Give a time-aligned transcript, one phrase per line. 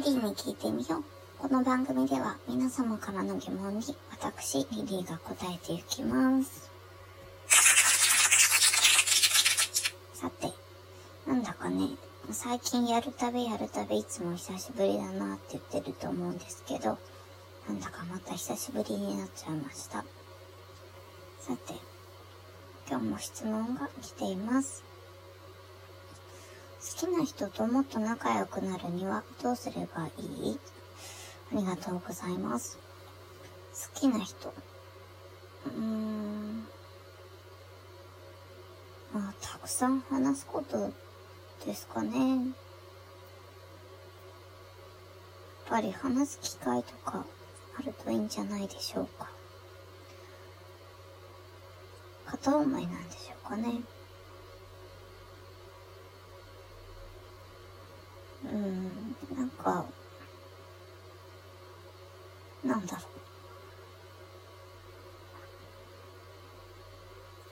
[0.00, 1.04] リリーに聞いてみよう。
[1.38, 6.70] この番組では皆様からの疑問に私、リリーが答えていきます。
[10.14, 10.48] さて、
[11.26, 11.90] なんだかね、
[12.30, 16.96] 最近やるたびやるたびいつも久しぶりだなって言ってると思うんですけど、
[17.68, 19.98] なんだかまた久しぶりになっちゃいました。
[21.40, 21.74] さて、
[22.88, 24.89] 今日も質問が来ています。
[26.80, 30.10] 好きな人ともっと仲良くなるにはどうすればい
[30.50, 30.58] い？
[31.52, 32.78] ありがとうございます。
[33.94, 34.48] 好きな人。
[34.48, 36.66] うーん。
[39.12, 40.90] まあ、たくさん話すこと
[41.66, 42.36] ですかね。
[42.36, 42.48] やっ
[45.68, 47.24] ぱり話す機会とか
[47.78, 49.28] あるといいんじゃないでしょうか。
[52.26, 53.80] 片思いなんでしょうかね。
[58.44, 58.49] うん、
[59.36, 59.84] なんか、
[62.64, 63.02] なんだろ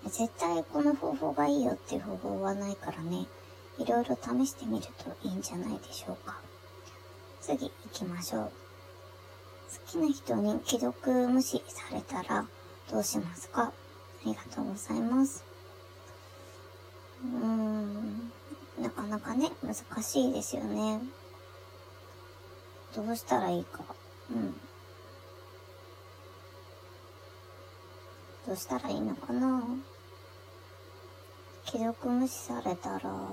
[0.05, 0.11] う。
[0.11, 3.27] 絶対この方法がいいよっていう方法はないからね、
[3.79, 6.41] いろいろ試してみるといいんじゃないでしょうか。
[7.41, 8.43] 次行きましょう。
[8.45, 8.51] 好
[9.87, 12.47] きな人に既読無視されたら
[12.91, 13.65] どうしますか？
[13.65, 13.73] あ
[14.25, 15.45] りがとうございます。
[17.23, 18.33] うーん、
[18.81, 21.01] なかなかね、難しいですよね。
[22.95, 23.81] どうしたらいいか。
[24.31, 24.55] うん。
[28.47, 29.63] どうしたらいいのかな
[31.67, 33.31] 既読無視されたら、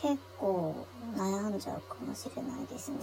[0.00, 2.98] 結構悩んじゃうかもしれないですね。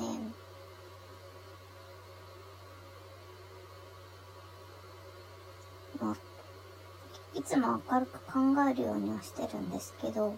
[7.34, 10.36] いつも明るく考えるようにはしてるんですけど、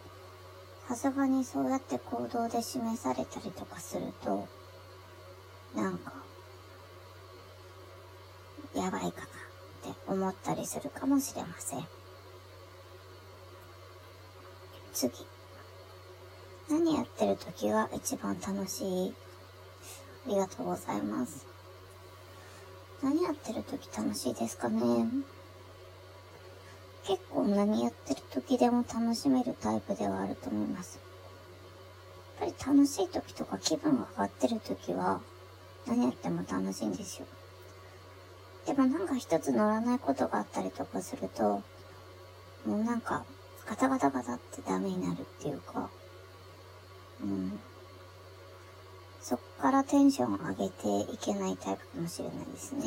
[0.87, 4.47] さすがにそうやって行動で示されたりとかすると、
[5.75, 6.13] なんか、
[8.75, 11.85] やばいかなって思ったりするかもしれません。
[14.93, 15.25] 次。
[16.69, 19.13] 何やってる時が一番楽しい？
[20.27, 21.45] ありがとうございます。
[23.01, 24.81] 何やってる時楽しいですかね？
[27.05, 30.99] 結構何やってる時でも楽しめるタイプではあると思います。
[32.39, 35.21] やっぱり楽しい時とか気分が上がってる時は
[35.85, 37.25] 何やっても楽しいんですよ。
[38.65, 41.61] でもなんか一つ乗らないことがあったりとかすると、
[42.65, 43.25] もうなんか
[43.67, 45.89] ガタガタガタってダメになるっていうか、
[47.21, 47.59] うん。
[49.21, 52.83] そっからテンション上げていけないタイプかもしれないですね。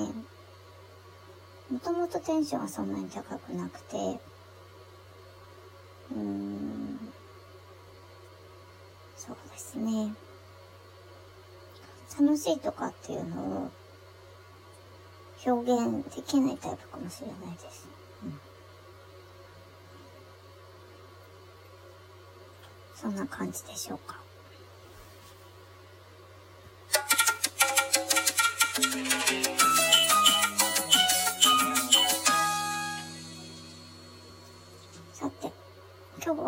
[1.71, 7.13] もともとテンションはそんなに高くなくて、うーん、
[9.17, 10.15] そうですね。
[12.19, 13.71] 楽しいとかっていうのを
[15.45, 17.89] 表現できないタイプかもしれないです。
[18.23, 18.41] うん、
[22.95, 24.21] そんな感じでしょうか。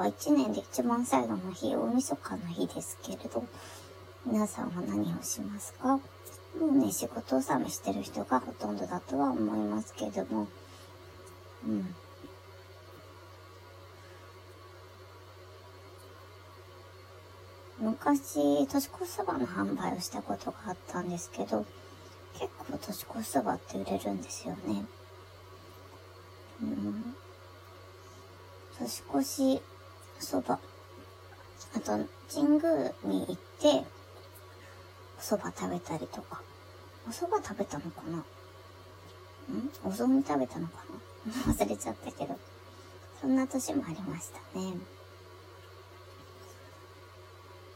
[0.09, 3.45] 1年で一番最後の日、大晦日の日ですけれど、
[4.27, 5.97] 皆さんは何をしますか？
[5.97, 6.01] も
[6.61, 10.49] うね、仕事納めしてる人がほとんどだとは思いますけれども、
[11.67, 11.95] うん。
[17.81, 21.65] 昔、年越しそばの販売をしたことがあったんですけど、
[22.33, 24.85] 結構年越しそばって売れるんですよね。
[26.63, 27.15] うん。
[28.79, 29.63] 年越し
[30.19, 30.59] そば。
[31.75, 31.93] あと、
[32.33, 33.87] 神宮に行って、
[35.19, 36.41] お蕎麦食べたりとか。
[37.07, 38.19] お蕎麦食べたのかな？
[38.19, 39.71] ん？
[39.85, 40.85] お雑煮食べたのか
[41.27, 41.33] な？
[41.53, 42.39] 忘れちゃったけど。
[43.21, 44.75] そんな年もありましたね。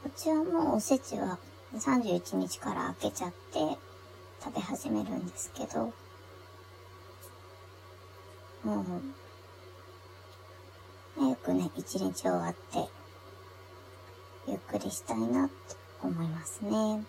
[0.04, 1.38] うちはもうおせちは
[1.74, 3.78] 31日から開けちゃって
[4.42, 5.92] 食べ始めるんですけど、
[8.64, 8.84] もう
[11.18, 12.88] 早くね、一日終わって、
[14.48, 15.54] ゆっくりしたいなって
[16.02, 17.04] 思いますね。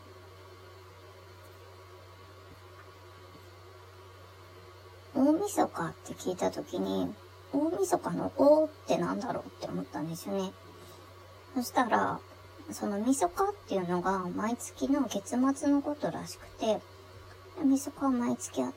[5.16, 7.14] 大晦日って聞いたときに、
[7.54, 10.52] 大晦日の大ってなんだろうって思ったんですよね。
[11.56, 12.20] そしたら、
[12.72, 16.82] その晦日っていうのが毎月の月末のことらしくて、
[17.64, 18.74] 晦日は毎月あっ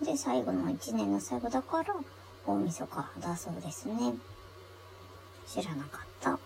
[0.00, 1.94] て、で、最後の1年の最後だから、
[2.46, 4.14] 大晦日だそうですね。
[5.46, 6.38] 知らなかった。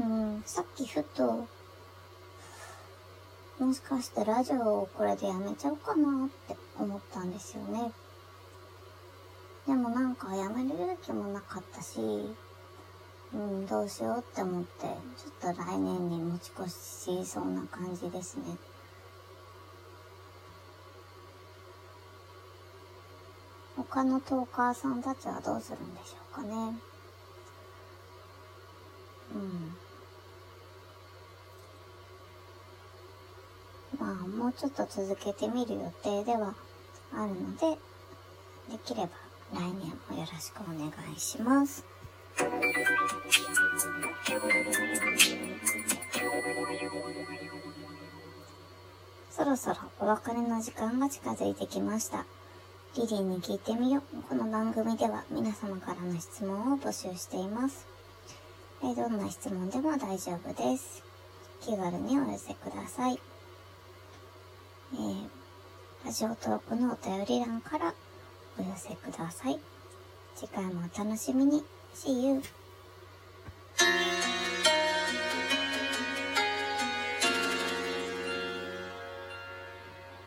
[0.00, 1.46] うん、さっきふと、
[3.58, 7.92] もしかしてラジオをこれでやめちゃおうかなって思ったんですよね。
[9.66, 12.00] でもなんかやめる勇気もなかったし、
[13.32, 18.56] うん、どうしようって思って、ちょっと来年に持ち越しそうな感じですね。
[23.90, 26.78] 他のトーカーさんたちはどうするんでしょうかね。
[29.34, 29.76] うん。
[33.98, 36.54] まあ、もうちょっと続けてみる予定では
[37.12, 37.78] あるので、
[38.70, 39.08] できれば
[39.54, 39.72] 来年
[40.10, 41.84] もよろしくお願いします。
[49.30, 52.26] そろそろお別れの時間が近づいてきました。
[52.98, 54.22] リリーに聞いてみよう。
[54.28, 57.86] この番組では皆様からの質問を募集しています。
[58.82, 61.04] えどんな質問でも大丈夫です。
[61.60, 63.20] 気軽にお寄せください。
[64.94, 65.28] えー、
[66.04, 67.94] ラジオトークのお便り欄から
[68.58, 69.60] お寄せください。
[70.34, 71.62] 次回もお楽しみに。
[71.94, 72.42] See you.